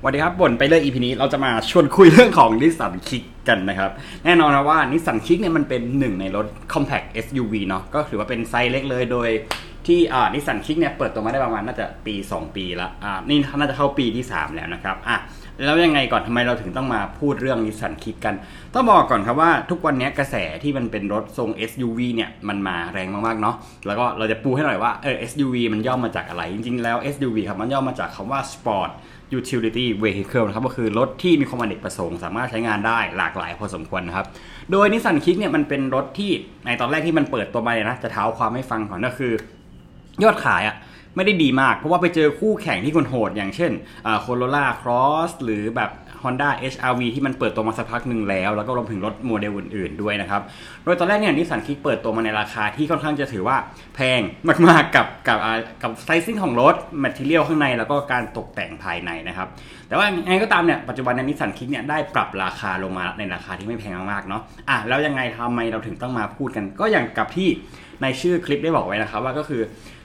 [0.00, 3.90] สวัสดีครับบ่นไปเรื่อย EP นี้เราจะมาชวนคุยเรื่องของ Nissan Kicks กันนะครับ
[4.24, 9.28] แน่นอนนะว่า Nissan Kicks เนี่ยมันเป็นหนึ่งในรถ compact SUV เนาะก็ถือว่าเป็นไซส์เล็กเลยโดย
[9.86, 15.16] ที่อ่า Nissan Kicks เนี่ยเปิดตัวมาได้ประมาณน่าจะปี 2 ปีละอ่านี่น่าจะเข้าปีที่ 3 แล้วนะครับอะ
[15.64, 18.34] แล้วยังไงก่อนทำไมเราถึงต้องมาพูดเรื่อง Nissan Kicks กัน
[18.74, 23.56] ต้องบอกก่อนครับว่าทุกวันนี้กระแสที่มันเป็นรถทรง SUV เนี่ยมันมาแรงมากๆเนาะ
[23.86, 28.90] แล้วก็เราจะปูให้หน่อยว่าเออ SUV มันย่อมาจากอะไร จริงๆแล้ว SUV ครับมันย่อมาจากคำว่า Sport
[29.38, 34.26] utility vehicle นะครับก็คือรถที่มีความอเนกประสงค์ สามารถใช้งานได้หลากหลายพอสมควรนะครับ
[34.72, 36.30] โดย Nissan Kicks เนี่ยมันเป็นรถที่
[36.66, 39.32] ในตอนแรกที่มันเปิดตัวมาเนี่ยนะ จะเท้าความให้ฟังก่อนก็คือ
[40.22, 40.76] ยอดขายอะ
[41.18, 43.72] ไม่ได้ดีมาก เพราะว่าไปเจอคู่แข่งที่ค่อนข้างโหด อย่างเช่น
[44.20, 45.92] Corolla Cross หรือแบบ
[46.24, 50.42] Honda HRV ที่มันเปิดตัวมาสักพักหนึ่งแล้ว แล้วก็รวมถึงรถโมเดลอื่นๆด้วยนะครับ
[50.84, 53.56] โดยตอนแรกเนี่ย Nissan Kicks เปิดตัวมาในราคาที่ค่อนข้างจะถือว่า
[53.94, 54.20] แพง
[54.68, 55.38] มากๆกับกับ
[55.82, 59.48] กับ sizing ของรถ material ข้างในแล้วก็การตกแต่งภายในนะครับ
[59.88, 67.48] แต่ว่ายังไงก็ตามเนี่ยปัจจุบัน Nissan Kicks เนี่ยได้ปรับราคาลงมาในราคาที่ไม่แพงมากๆเนาะอะแล้วยังไงทำไมเราถึงต้องมาพูดกัน ก็อย่างกับที่
[68.02, 69.62] ในชื่อคลิปได้บอกไว้นะครับว่าก็คือ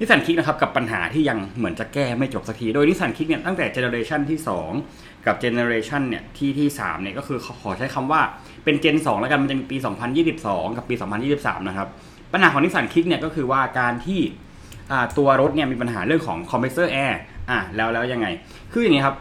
[0.00, 4.38] Nissan Kicks นะครับกับปัญหาที่ยังเหมือนจะแก้ไม่จบสักที โดย Nissan Kicks เนี่ยตั้งแต่ generation ที่
[4.82, 8.20] 2 กับ generation เนี่ยที่ที่3เนี่ยก็คือขอใช้คำว่า
[8.64, 9.76] เป็น gen 2 แล้วกันมันจะมีปี
[10.26, 10.94] 2022 กับปี
[11.32, 11.88] 2023 นะครับ
[12.32, 14.20] ปัญหาของ Nissan Kicks เนี่ยก็คือว่าการที่
[15.18, 17.18] ตัวรถเนี่ยมีปัญหาเรื่องของคอมเพรสเซอร์แอร์
[17.50, 18.26] อะแล้วแล้วยังไง
[18.72, 19.16] คืออย่างนี้ครับ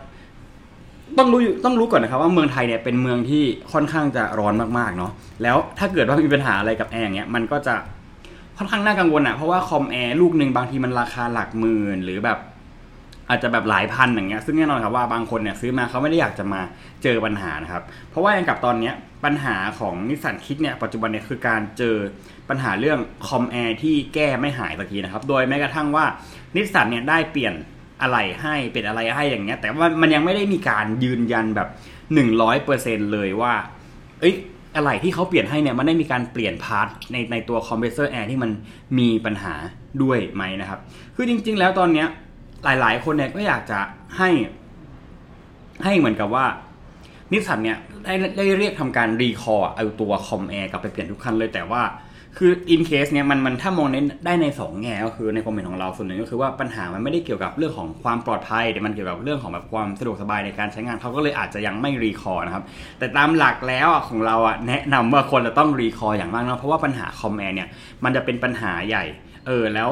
[1.17, 5.11] ต้องรู้ต้องรู้ก่อนนะครับว่าเมืองไทยเนี่ยเป็นเมืองที่ค่อนข้างจะร้อนมากๆเนาะ
[5.43, 7.75] แล้วถ้าเกิดว่ามีปัญหาอะไรกับแอร์เนี่ยมันก็จะ
[8.57, 12.39] ค่อนข้างน่ากังวลอะเพราะว่าคอมแอร์ลูกหนึ่งบางทีมันราคาหลักหมื่นหรือแบบ
[13.29, 16.61] อาจจะแบบหลายพันอย่างเงี้ยซึ่งแน่นอนครับว่าบางคนเนี่ยซื้อมาเขาไม่ได้อยากจะมา
[17.03, 18.93] เจอปัญหานะครับ เพราะว่าอย่างกับตอนเนี้ย
[19.25, 21.95] ปัญหาของ Nissan Kicks เนี่ยปัจจุบันเนี่ยคือการเจอ
[22.49, 26.05] ปัญหาเรื่องคอมแอร์ที่แก้ไม่หายสักทีนะครับ โดยแม้กระทั่งว่า
[26.55, 27.53] นิสสันเนี่ยได้เปลี่ยน
[28.01, 31.69] อะไรให้เป็นอะไรให้อย่างเงี้ย แต่ว่ามันยังไม่ได้มีการยืนยันแบบ
[32.45, 33.53] 100%เลยว่า
[34.21, 34.35] เอ้ย
[34.75, 38.51] อะไรที่เขาเปลี่ยนให้เนี่ยมันได้มีการเปลี่ยน part ในในตัวคอมเพรสเซอร์แอร์ที่มัน
[38.99, 39.53] มีปัญหา
[40.03, 40.79] ด้วยไหมนะครับ
[41.15, 42.07] คือจริง ๆ แล้วตอนเนี้ย
[42.63, 43.79] หลายๆ คนเนี่ยก็อยากจะ
[44.17, 44.29] ให้
[45.83, 46.45] ให้เหมือนกับว่า
[47.31, 51.81] นิสสันเนี่ยได้ได้เรียกทำการ recall เอาตัวคอมแอร์กลับไปเปลี่ยนทุกคันเลยแต่ว่า
[52.39, 62.63] คือ in case เนี่ยมันมันถ้ามองในได้ใน2แง่ก็คือในคอมเมนต์ของเราส่วนหนึ่งก็คือว่าปัญหามันไม่ได้เกี่ยวกับเรื่องของความปลอดภัยแต่มันเกี่ยวกับเรื่องของแบบความสะดวกสบายในการใช้งานเขาก็เลยอาจจะยังไม่ recall นะครับ
[62.99, 67.67] แต่ตามหลักแล้วของเราอะแนะนำว่าควรจะต้อง recall อย่างมากนะเพราะว่าปัญหาคอมแอร์เนี่ย
[68.03, 69.03] มันจะเป็นปัญหาใหญ่
[69.47, 69.89] เออแล้ว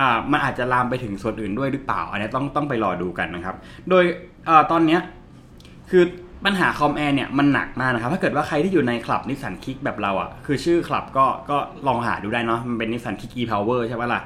[0.00, 3.56] อ่ามันอาจจะลามไปถึงส่วนอื่นด้วยหรือเปล่า อันนี้ต้องต้องไปรอดูกันนะครับ
[3.90, 4.04] โดย
[4.48, 5.00] อ่าตอนเนี้ย
[5.90, 6.04] คือ
[6.44, 14.20] ปัญหาคอมแอร์เนี่ยมันหนักมากนะครับ ถ้าเกิดว่าใครที่อยู่ในคลับ Nissan Kicks แบบเราอะ คือชื่อคลับก็ก็ลองหาดูได้เนาะมันเป็นนิสสันคิก e-power ใช่ไหมล่ะ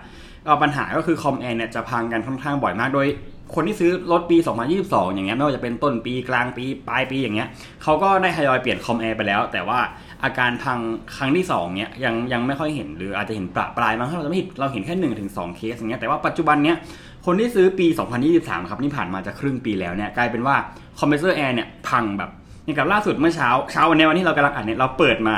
[0.46, 3.06] ก็ปัญหาก็คือคอมแอร์เนี่ยจะพังกันค่อนข้างบ่อยมากโดย
[3.54, 4.36] คนที่ซื้อรถปี
[4.76, 7.48] 2022 อย่างเงี้ยไม่ว่าจะเป็นต้นปีกลางปีปลายปีอย่างเงี้ย
[7.82, 9.78] เขาก็ได้ทยอยเปลี่ยนคอมแอร์ไปแล้ว แต่ว่า
[10.24, 10.78] อาการพัง
[11.16, 16.76] ครั้งที่2เนี่ยยังยังไม่ค่อยเห็นหรืออาจจะเห็นประปรายมั้งถ้าเราจะไม่ผิดเราเห็นแค่1 ถึง 2 เคสอย่างเงี้ยแต่ว่าปัจจุบันเนี้ย
[17.26, 17.86] คนที่ซื้อปี
[18.28, 20.56] 2023 ครับนี่ผ่านมาจะครึ่งปีแล้วเนี่ยกลายเป็นว่า
[20.98, 22.30] คอมเพรสเซอร์แอร์เนี่ยพังแบบ
[22.64, 25.36] อย่างกับล่าสุดเมื่อเช้าเช้าวันนี้วันที่เรากำลังอัดเนี่ยเราเปิดมา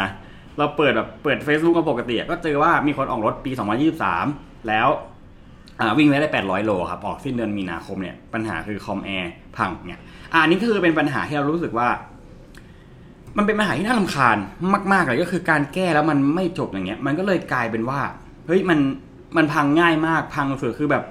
[0.59, 3.51] เราเปิดแบบเปิด Facebook ก็ปกติก็เจอว่ามีคนออกรถปี
[4.11, 4.89] 2023 แล้ว
[5.99, 10.01] วิ่งได้ได้800 โลครับ ออกสิ้นเดือนมีนาคมเนี่ยปัญหาคือคอมแอร์พังเนี่ย
[10.33, 11.89] อันนี้ก็คือเป็นปัญหาที่เรารู้สึกว่า
[13.37, 14.37] มันเป็นปัญหาที่น่ารำคาญ
[14.93, 18.01] มาก ๆ เลยก็คือการแก้แล้วมันไม่จบอย่างเงี้ย มันก็เลยกลายเป็นว่า
[18.47, 18.79] เฮ้ยมัน
[19.37, 21.05] มันพังง่ายมากพังสุดคือแบบ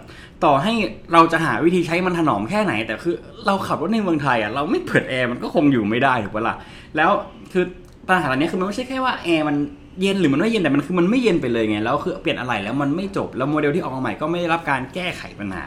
[0.45, 0.73] ต่อให้
[1.13, 6.55] เราจะหาวิธีใช้มันถนอมแค่ไหน แต่คือเราขับรถในเมืองไทยอะเราไม่เปิดแอร์มันก็คงอยู่ไม่ได้ถูกปะล่ะ
[6.95, 7.11] แล้ว
[7.53, 7.66] คือ
[8.07, 9.57] ปัญหาเหล่านี้คือมันไม่ใช่แค่ว่าแอร์มัน
[10.01, 15.63] เย็นหรือมันไม่เย็นแต่มันคือมันไม่เย็นไปเลยไงแล้วคือเปลี่ยนอะไรแล้วมันไม่จบแล้วโมเดลที่ออกมาใหม่ก็ไม่ได้รับการแก้ไขปัญหา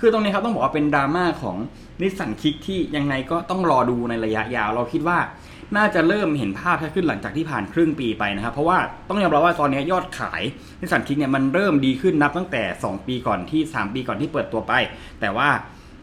[0.00, 1.56] คือตรงนี้ครับต้องบอกว่าเป็นดราม่าของ
[2.02, 5.18] นิสสันคิกที่ยังไงก็ต้องรอดูในระยะยาว เราคิดว่า
[5.76, 8.78] น่าจะเริ่มเห็นภาพชัดขึ้นหลังจากที่ผ่านครึ่งปีไปนะครับ เพราะว่า
[9.08, 10.42] ต้องยอมรับว่าตอนนี้ยอดขาย
[10.80, 14.72] นิสสันคิกเนี่ยมันเริ่มดีขึ้นนับตั้งแต่ 2 ปีก่อนที่ 3 ปีก่อนที่เปิดตัวไป
[15.20, 15.48] แต่ว่า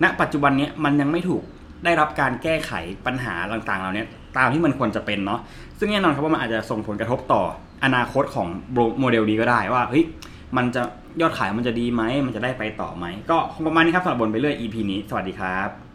[0.03, 1.44] ณปัจจุบันนี้มันยังไม่ถูก
[1.85, 2.71] ได้รับการแก้ไข
[3.06, 4.06] ปัญหาต่างๆ เหล่านี้
[4.38, 5.39] ตามที่มันควรจะเป็นเนาะ
[5.80, 7.42] ซึ่งแน่นอนครับว่ามันอาจจะส่งผลกระทบต่อ
[7.86, 8.48] อนาคตของ
[9.00, 10.04] โมเดลนี้ก็ได้ว่าเฮ้ย
[10.57, 10.81] มันจะ
[11.22, 15.90] ยอดขายมันจะดีไหมมันจะได้ไปต่อไหมก็ประมาณนี้ครับสำหรับบนไปเรื่อย EP นี้สวัสดีครับ